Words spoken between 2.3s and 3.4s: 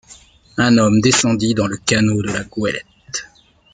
la goélette.